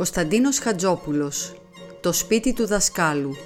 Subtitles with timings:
[0.00, 1.54] Κωνσταντίνος Χατζόπουλος
[2.00, 3.36] Το σπίτι του δασκάλου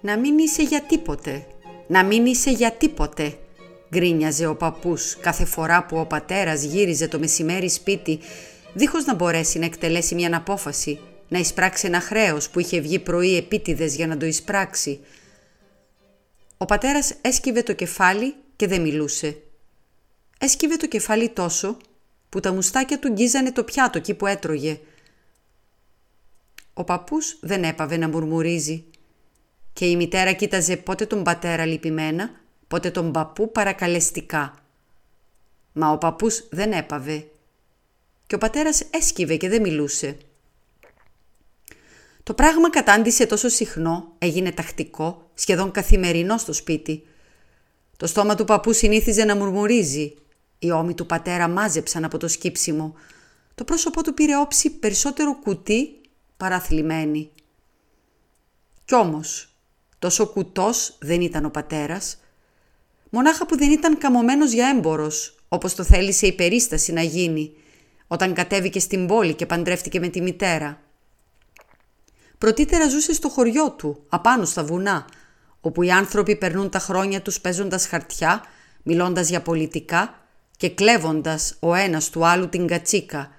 [0.00, 1.46] «Να μην είσαι για τίποτε,
[1.86, 3.38] να μην είσαι για τίποτε»,
[3.90, 8.18] γκρίνιαζε ο παππούς κάθε φορά που ο πατέρας γύριζε το μεσημέρι σπίτι
[8.74, 13.36] δίχως να μπορέσει να εκτελέσει μια απόφαση, να εισπράξει ένα χρέος που είχε βγει πρωί
[13.36, 15.00] επίτηδες για να το εισπράξει.
[16.56, 19.36] Ο πατέρας έσκυβε το κεφάλι και δεν μιλούσε.
[20.38, 21.76] Έσκυβε το κεφάλι τόσο
[22.34, 24.80] που τα μουστάκια του γκίζανε το πιάτο εκεί που έτρωγε.
[26.74, 28.84] Ο παππούς δεν έπαβε να μουρμουρίζει
[29.72, 32.30] και η μητέρα κοίταζε πότε τον πατέρα λυπημένα,
[32.68, 34.54] πότε τον παππού παρακαλεστικά.
[35.72, 37.26] Μα ο παππούς δεν έπαβε
[38.26, 40.16] και ο πατέρας έσκυβε και δεν μιλούσε.
[42.22, 47.06] Το πράγμα κατάντησε τόσο συχνό, έγινε τακτικό, σχεδόν καθημερινό στο σπίτι.
[47.96, 50.14] Το στόμα του παππού συνήθιζε να μουρμουρίζει
[50.64, 52.94] οι ώμοι του πατέρα μάζεψαν από το σκύψιμο.
[53.54, 56.00] Το πρόσωπό του πήρε όψη περισσότερο κουτί
[56.36, 57.30] παρά θλιμμένη.
[58.84, 59.56] Κι όμως,
[59.98, 62.16] τόσο κουτός δεν ήταν ο πατέρας.
[63.10, 67.56] Μονάχα που δεν ήταν καμωμένος για έμπορος, όπως το θέλησε η περίσταση να γίνει,
[68.06, 70.82] όταν κατέβηκε στην πόλη και παντρεύτηκε με τη μητέρα.
[72.38, 75.06] Πρωτήτερα ζούσε στο χωριό του, απάνω στα βουνά,
[75.60, 78.42] όπου οι άνθρωποι περνούν τα χρόνια τους παίζοντας χαρτιά,
[78.82, 80.23] μιλώντας για πολιτικά
[80.56, 83.30] και κλέβοντας ο ένας του άλλου την κατσίκα.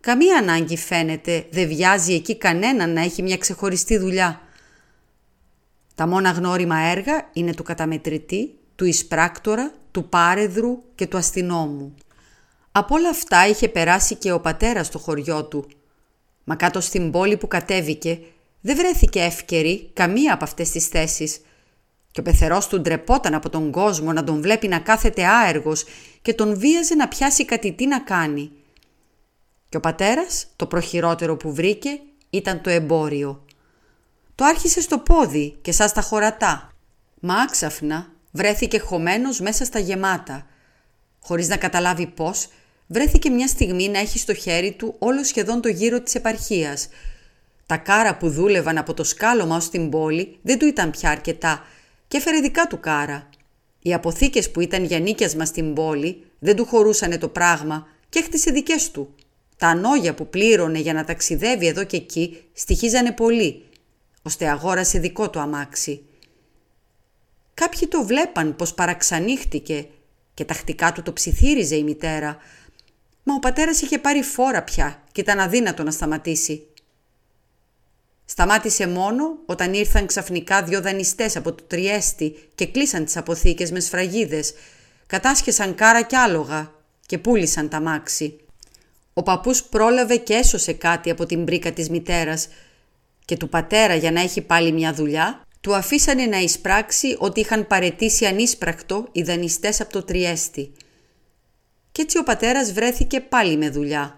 [0.00, 4.40] Καμία ανάγκη φαίνεται, δεν βιάζει εκεί κανέναν να έχει μια ξεχωριστή δουλειά.
[5.94, 11.94] Τα μόνα γνώριμα έργα είναι του καταμετρητή, του εισπράκτορα, του πάρεδρου και του αστυνόμου.
[12.72, 15.68] Από όλα αυτά είχε περάσει και ο πατέρας στο χωριό του.
[16.44, 18.18] Μα κάτω στην πόλη που κατέβηκε
[18.60, 21.40] δεν βρέθηκε εύκαιρη καμία από αυτές τις θέσεις–
[22.16, 25.84] και ο πεθερός του ντρεπόταν από τον κόσμο να τον βλέπει να κάθεται άεργος
[26.22, 28.50] και τον βίαζε να πιάσει κάτι τι να κάνει.
[29.68, 32.00] Και ο πατέρας, το προχειρότερο που βρήκε,
[32.30, 33.44] ήταν το εμπόριο.
[34.34, 36.72] Το άρχισε στο πόδι και σαν στα χωρατά.
[37.20, 40.46] Μα άξαφνα βρέθηκε χωμένος μέσα στα γεμάτα.
[41.20, 42.48] Χωρίς να καταλάβει πώς,
[42.86, 46.88] βρέθηκε μια στιγμή να έχει στο χέρι του όλο σχεδόν το γύρο της επαρχίας.
[47.66, 51.62] Τα κάρα που δούλευαν από το σκάλωμα ως την πόλη δεν του ήταν πια αρκετά
[52.08, 53.28] και έφερε δικά του κάρα.
[53.82, 58.50] Οι αποθήκες που ήταν για νίκιασμα στην πόλη δεν του χωρούσανε το πράγμα και έχτισε
[58.50, 59.14] δικές του.
[59.56, 63.62] Τα ανόγια που πλήρωνε για να ταξιδεύει εδώ και εκεί στοιχίζανε πολύ,
[64.22, 66.02] ώστε αγόρασε δικό του αμάξι.
[67.54, 69.86] Κάποιοι το βλέπαν πως παραξανύχτηκε
[70.34, 72.36] και τακτικά του το ψιθύριζε η μητέρα,
[73.22, 76.66] μα ο πατέρας είχε πάρει φόρα πια και ήταν αδύνατο να σταματήσει.
[78.28, 83.80] Σταμάτησε μόνο όταν ήρθαν ξαφνικά δυο δανειστές από το Τριέστη και κλείσαν τις αποθήκες με
[83.80, 84.54] σφραγίδες,
[85.06, 86.72] κατάσχεσαν κάρα κι άλογα
[87.06, 88.40] και πούλησαν τα μάξι.
[89.12, 92.48] Ο παππούς πρόλαβε και έσωσε κάτι από την μπρίκα της μητέρας
[93.24, 97.66] και του πατέρα για να έχει πάλι μια δουλειά, του αφήσανε να εισπράξει ότι είχαν
[97.66, 100.72] παρετήσει ανίσπρακτο οι δανειστές από το Τριέστη.
[101.92, 104.16] Κι έτσι ο πατέρας βρέθηκε πάλι με δουλειά.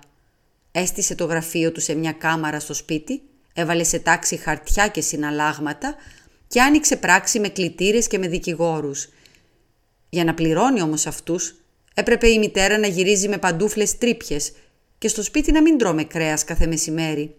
[0.72, 3.22] Έστησε το γραφείο του σε μια κάμαρα στο σπίτι
[3.60, 5.94] έβαλε σε τάξη χαρτιά και συναλλάγματα
[6.48, 9.08] και άνοιξε πράξη με κλητήρες και με δικηγόρους.
[10.08, 11.54] Για να πληρώνει όμως αυτούς,
[11.94, 14.52] έπρεπε η μητέρα να γυρίζει με παντούφλες τρύπιες
[14.98, 17.34] και στο σπίτι να μην τρώμε κρέας κάθε μεσημέρι.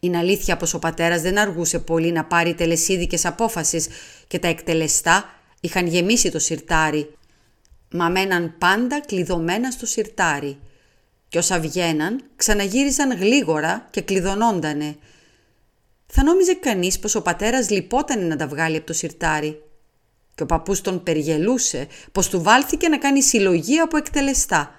[0.00, 3.88] Είναι αλήθεια πως ο πατέρας δεν αργούσε πολύ να πάρει τελεσίδικες απόφασεις
[4.26, 7.14] και τα εκτελεστά είχαν γεμίσει το σιρτάρι,
[7.90, 10.58] μα μέναν πάντα κλειδωμένα στο σιρτάρι
[11.28, 14.96] και όσα βγαίναν ξαναγύριζαν γλίγορα και κλειδωνόντανε.
[16.06, 19.62] Θα νόμιζε κανείς πως ο πατέρας λυπότανε να τα βγάλει από το σιρτάρι
[20.34, 24.74] και ο παππούς τον περιγελούσε πως του βάλθηκε να κάνει συλλογή από εκτελεστά.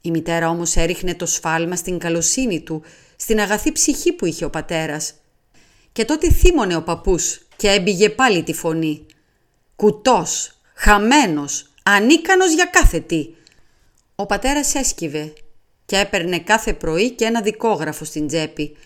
[0.00, 2.82] Η μητέρα όμως έριχνε το σφάλμα στην καλοσύνη του,
[3.16, 5.14] στην αγαθή ψυχή που είχε ο πατέρας.
[5.92, 9.06] Και τότε θύμωνε ο παππούς και έμπηγε πάλι τη φωνή.
[9.76, 13.28] Κουτός, χαμένος, ανίκανος για κάθε τι.
[14.16, 15.32] Ο πατέρας έσκυβε
[15.86, 18.76] και έπαιρνε κάθε πρωί και ένα δικόγραφο στην τσέπη.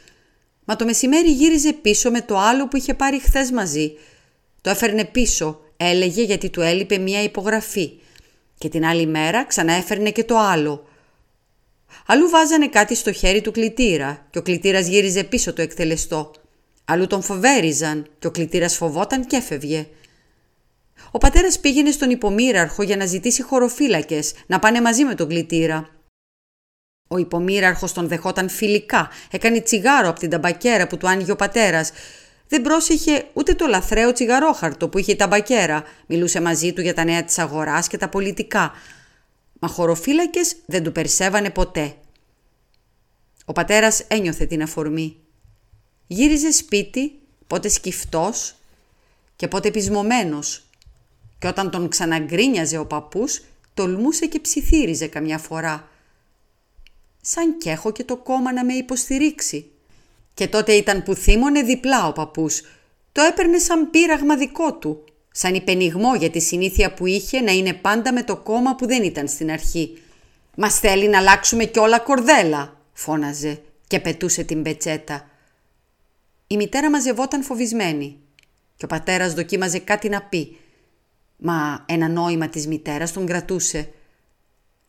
[0.65, 3.93] Μα το μεσημέρι γύριζε πίσω με το άλλο που είχε πάρει χθες μαζί.
[4.61, 7.93] Το έφερνε πίσω, έλεγε γιατί του έλειπε μία υπογραφή.
[8.59, 10.89] Και την άλλη μέρα ξανά έφερνε και το άλλο.
[12.07, 16.31] Αλλού βάζανε κάτι στο χέρι του κλητήρα και ο κλητήρας γύριζε πίσω το εκτελεστό.
[16.85, 19.89] Αλλού τον φοβέριζαν και ο κλητήρας φοβόταν και έφευγε.
[21.11, 25.89] Ο πατέρας πήγαινε στον υπομήραρχο για να ζητήσει χωροφύλακες να πάνε μαζί με τον κλητήρα.
[27.09, 31.91] Ο υπομήραρχος τον δεχόταν φιλικά, έκανε τσιγάρο από την ταμπακέρα που του άνοιγε ο πατέρας.
[32.49, 35.85] Δεν πρόσεχε ούτε το λαθρέο τσιγαρόχαρτο που είχε η ταμπακέρα.
[36.07, 38.73] Μιλούσε μαζί του για τα νέα της αγοράς και τα πολιτικά.
[39.59, 41.95] μα χωροφύλακες δεν του περισσεύανε ποτέ.
[43.45, 45.17] Ο πατέρας ένιωθε την αφορμή.
[46.07, 47.13] Γύριζε σπίτι,
[47.47, 48.55] πότε σκυφτός
[49.37, 50.68] και πότε πεισμωμένος
[51.39, 53.43] και όταν τον ξαναγκρίνιαζε ο παππούς,
[53.75, 55.89] τολμούσε και ψιθύριζε καμιά φορά.
[57.21, 59.71] Σαν κι έχω και το κόμμα να με υποστηρίξει.
[60.35, 62.63] Και τότε ήταν που θύμωνε διπλά ο παππούς.
[63.13, 67.73] Το έπαιρνε σαν πείραγμα δικό του, σαν υπενιγμό για τη συνήθεια που είχε να είναι
[67.73, 70.03] πάντα με το κόμμα που δεν ήταν στην αρχή.
[70.57, 75.31] «Μας θέλει να αλλάξουμε κι όλα κορδέλα», φώναζε και πετούσε την πετσέτα.
[76.47, 78.17] Η μητέρα μαζευόταν φοβισμένη
[78.77, 80.57] και ο πατέρας δοκίμαζε κάτι να πει,
[81.39, 83.93] μα ένα νόημα της μητέρας τον κρατούσε.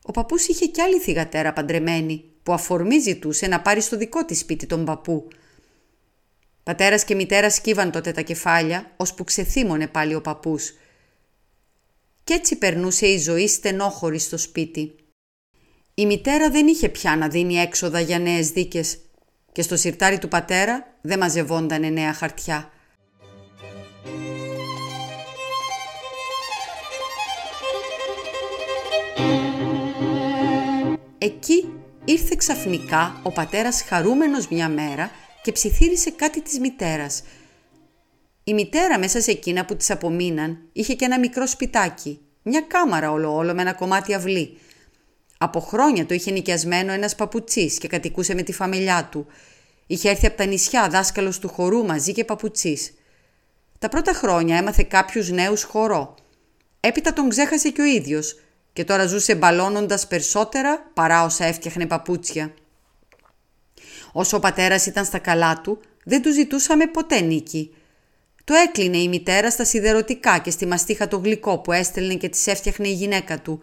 [0.04, 4.40] Ο παππούς είχε κι άλλη θυγατέρα παντρεμένη που αφορμή ζητούσε να πάρει στο δικό της
[4.40, 5.28] σπίτι τον παππού.
[6.64, 10.74] Πατέρας και μητέρας σκύβαν τότε τα κεφάλια, ώσπου ξεθύμωνε πάλι ο παππούς.
[12.24, 14.96] Κι έτσι περνούσε η ζωή στενόχωρη στο σπίτι.
[15.94, 18.98] Η μητέρα δεν είχε πια να δίνει έξοδα για νέες δίκες
[19.52, 22.72] και στο σιρτάρι του πατέρα δεν μαζευόντανε νέα χαρτιά.
[31.22, 31.74] Εκεί
[32.06, 35.12] ήρθε ξαφνικά ο πατέρας χαρούμενος μια μέρα
[35.42, 37.24] και ψιθύρισε κάτι της μητέρας.
[38.44, 43.12] Η μητέρα μέσα σε εκείνα που της απομείναν είχε και ένα μικρό σπιτάκι, μια κάμαρα
[43.12, 44.58] όλο όλο με ένα κομμάτι αυλή.
[45.38, 49.26] Από χρόνια το είχε νοικιασμένο ένας παπουτσής και κατοικούσε με τη φαμελιά του.
[49.88, 52.94] Είχε έρθει από τα νησιά δάσκαλος του χορού μαζί και παπουτσής.
[53.80, 56.16] Τα πρώτα χρόνια έμαθε κάποιους νέους χορό.
[56.80, 58.36] Έπειτα τον ξέχασε και ο ίδιος
[58.74, 62.54] και τώρα ζούσε μπαλώνοντας περισσότερα παρά όσα έφτιαχνε παπούτσια.
[64.12, 67.74] Όσο ο πατέρας ήταν στα καλά του, δεν του ζητούσαμε ποτέ νίκη.
[68.44, 72.48] Το έκλεινε η μητέρα στα σιδερωτικά και στη μαστίχα το γλυκό που έστελνε και της
[72.48, 73.60] έφτιαχνε η γυναίκα του.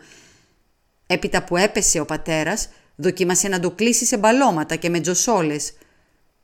[1.06, 5.72] Έπειτα που έπεσε ο πατέρας, δοκίμασε να το κλείσει σε μπαλώματα και με τζοσόλες.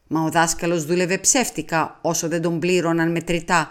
[0.07, 3.69] Μα ο δάσκαλος δούλευε ψεύτικα όσο δεν τον πλήρωναν μετρητά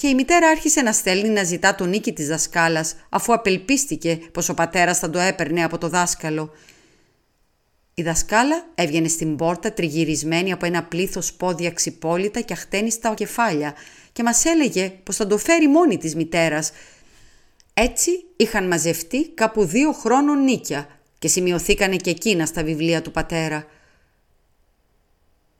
[0.00, 4.48] και η μητέρα άρχισε να στέλνει να ζητά τον νίκη της δασκάλας αφού απελπίστηκε πως
[4.48, 6.52] ο πατέρας θα το έπαιρνε από το δάσκαλο.
[7.94, 13.74] Η δασκάλα έβγαινε στην πόρτα τριγυρισμένη από ένα πλήθος πόδια ξυπόλυτα και αχτένιστα κεφάλια
[14.12, 16.72] και μας έλεγε πως θα το φέρει μόνη της μητέρας.
[17.74, 20.88] Έτσι είχαν μαζευτεί κάπου δύο χρόνων νίκια
[21.18, 23.66] και σημειωθήκανε και εκείνα στα βιβλία του πατέρα.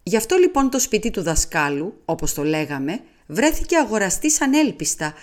[0.03, 5.15] Γι' αυτό λοιπόν το σπίτι του δασκάλου, όπως το λέγαμε, βρέθηκε αγοραστής ανέλπιστα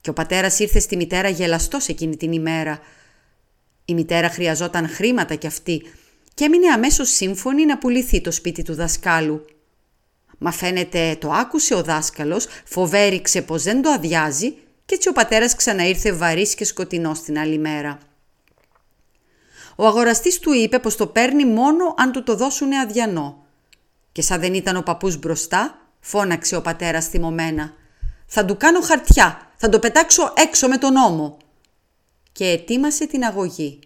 [0.00, 2.80] και ο πατέρας ήρθε στη μητέρα γελαστός εκείνη την ημέρα.
[3.84, 5.82] Η μητέρα χρειαζόταν χρήματα κι αυτή
[6.34, 9.44] και έμεινε αμέσως σύμφωνη να πουληθεί το σπίτι του δασκάλου.
[10.38, 14.50] Μα φαίνεται το άκουσε ο δάσκαλος, φοβέριξε πως δεν το αδειάζει
[14.84, 17.98] και έτσι ο πατέρας ξαναήρθε βαρύς και σκοτεινός την άλλη μέρα.
[19.76, 23.46] Ο αγοραστής του είπε πως το παίρνει μόνο αν του το δώσουνε αδιανό.
[24.12, 27.72] Και σαν δεν ήταν ο παππούς μπροστά, φώναξε ο πατέρας θυμωμένα.
[28.26, 31.36] «Θα του κάνω χαρτιά, θα το πετάξω έξω με τον νόμο».
[32.32, 33.78] Και ετοίμασε την αγωγή.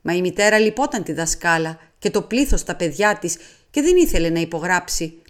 [0.00, 3.36] Μα η μητέρα λυπόταν τη δασκάλα και το πλήθος τα παιδιά της
[3.70, 5.22] και δεν ήθελε να υπογράψει.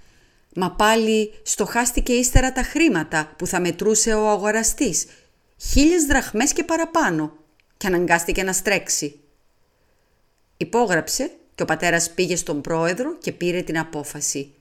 [0.55, 5.07] Μα πάλι στοχάστηκε ύστερα τα χρήματα που θα μετρούσε ο αγοραστής.
[5.57, 7.33] Χίλιες δραχμές και παραπάνω
[7.77, 9.21] και αναγκάστηκε να στρέξει.
[10.57, 14.55] Υπόγραψε και ο πατέρας πήγε στον πρόεδρο και πήρε την απόφαση.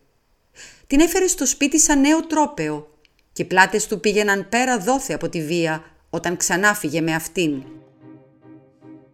[0.89, 2.87] Την έφερε στο σπίτι σαν νέο τρόπεο
[3.33, 7.63] και οι πλάτες του πήγαιναν πέρα δόθε από τη βία όταν ξανά φύγε με αυτήν.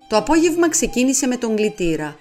[0.08, 2.18] Το απόγευμα ξεκίνησε με τον γλιτήρα.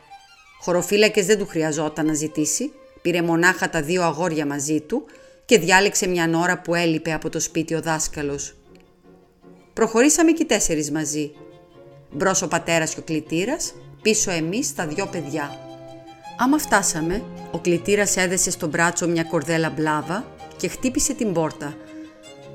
[0.61, 5.05] Χωροφύλακες δεν του χρειαζόταν να ζητήσει, πήρε μονάχα τα δύο αγόρια μαζί του
[5.45, 8.57] και διάλεξε μια ώρα που έλειπε από το σπίτι ο δάσκαλος.
[9.73, 11.33] Προχωρήσαμε και οι τέσσερις μαζί.
[12.11, 15.64] Μπρος ο πατέρας και ο κλητήρας, πίσω εμείς τα δυο παιδιά.
[16.37, 20.25] Άμα φτάσαμε, ο κλητήρας έδεσε στο μπράτσο μια κορδέλα μπλάβα
[20.57, 21.77] και χτύπησε την πόρτα.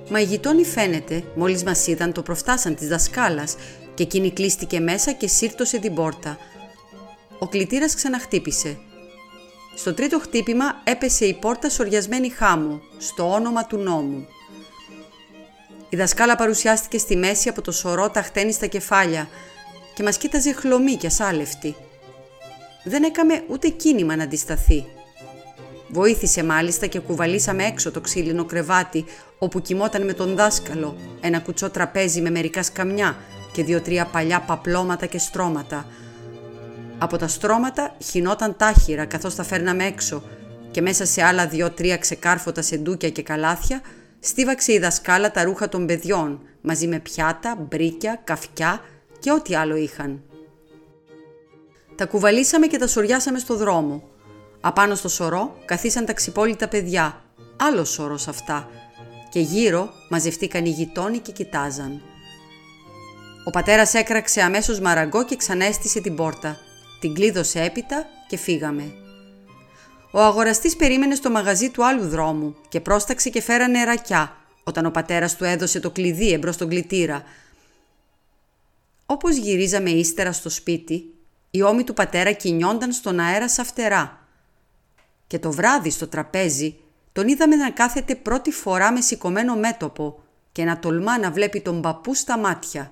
[0.09, 3.55] Μα οι γειτόνι φαίνεται, μόλις μας είδαν το προφτάσαν της δασκάλας
[3.93, 6.37] και εκείνη κλείστηκε μέσα και σύρτωσε την πόρτα.
[7.39, 8.77] Ο κλητήρας ξαναχτύπησε.
[9.75, 14.27] Στο τρίτο χτύπημα έπεσε η πόρτα σοριασμένη χάμου, στο όνομα του νόμου.
[15.89, 19.29] Η δασκάλα παρουσιάστηκε στη μέση από το σωρό τα χτένει στα κεφάλια
[19.95, 21.75] και μας κοίταζε χλωμή και ασάλευτη
[22.83, 24.85] δεν έκαμε ούτε κίνημα να αντισταθεί.
[25.91, 29.05] Βοήθησε μάλιστα και κουβαλήσαμε έξω το ξύλινο κρεβάτι
[29.37, 33.17] όπου κοιμόταν με τον δάσκαλο, ένα κουτσό τραπέζι με μερικά σκαμιά
[33.53, 35.85] και δύο-τρία παλιά παπλώματα και στρώματα.
[36.97, 40.23] Από τα στρώματα χινόταν τάχυρα καθώς τα φέρναμε έξω
[40.71, 43.81] και μέσα σε άλλα δύο-τρία ξεκάρφωτα σεντούκια και καλάθια
[44.19, 48.81] στίβαξε η δασκάλα τα ρούχα των παιδιών μαζί με πιάτα, μπρίκια, καφκιά
[49.19, 50.21] και ό,τι άλλο είχαν.
[51.99, 54.03] Τα κουβαλήσαμε και τα σοριάσαμε στο δρόμο.
[54.61, 57.21] Απάνω στο σωρό καθίσαν τα ξυπόλυτα παιδιά,
[57.57, 58.69] άλλο σωρός αυτά,
[59.29, 62.01] και γύρω μαζευτήκαν οι γειτόνι και κοιτάζαν.
[63.45, 66.57] Ο πατέρας έκραξε αμέσως μαραγκό και ξαναέστησε την πόρτα.
[66.99, 68.93] Την κλείδωσε έπειτα και φύγαμε.
[70.11, 74.91] Ο αγοραστής περίμενε στο μαγαζί του άλλου δρόμου και πρόσταξε και φέρανε νερακιά όταν ο
[74.91, 77.23] πατέρας του έδωσε το κλειδί εμπρός στον κλητήρα.
[79.05, 81.13] Όπως γυρίζαμε ύστερα στο σπίτι,
[81.51, 84.27] οι ώμοι του πατέρα κινιόνταν στον αέρα σαν φτερά.
[85.27, 86.79] Και το βράδυ στο τραπέζι
[87.11, 91.81] τον είδαμε να κάθεται πρώτη φορά με σηκωμένο μέτωπο και να τολμά να βλέπει τον
[91.81, 92.91] παππού στα μάτια.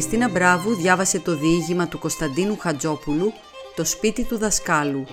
[0.00, 3.32] Χριστίνα Μπράβου διάβασε το διήγημα του Κωνσταντίνου Χατζόπουλου
[3.76, 5.06] «Το σπίτι του δασκάλου».